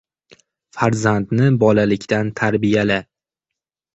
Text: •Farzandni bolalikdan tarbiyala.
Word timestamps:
•Farzandni 0.77 1.51
bolalikdan 1.63 2.33
tarbiyala. 2.41 3.01